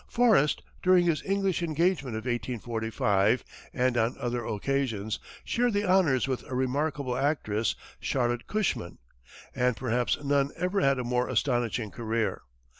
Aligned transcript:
Forrest, 0.07 0.63
during 0.81 1.05
his 1.05 1.23
English 1.25 1.61
engagement 1.61 2.15
of 2.15 2.25
1845, 2.25 3.43
and 3.71 3.95
on 3.95 4.17
other 4.19 4.43
occasions, 4.43 5.19
shared 5.45 5.73
the 5.73 5.83
honors 5.87 6.27
with 6.27 6.43
a 6.49 6.55
remarkable 6.55 7.15
actress, 7.15 7.75
Charlotte 7.99 8.47
Cushman. 8.47 8.97
And 9.53 9.77
perhaps 9.77 10.17
none 10.23 10.53
ever 10.57 10.81
had 10.81 10.97
a 10.97 11.03
more 11.03 11.29
astonishing 11.29 11.91
career. 11.91 12.41